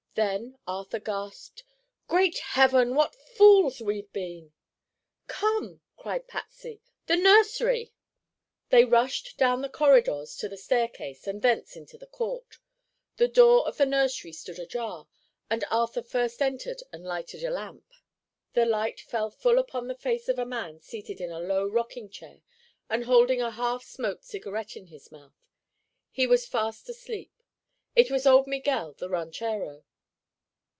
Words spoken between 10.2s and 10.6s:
to the